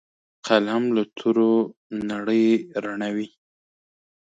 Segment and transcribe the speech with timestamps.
[0.47, 1.53] قلم له تورو
[2.11, 2.45] نړۍ
[2.83, 3.27] رڼوي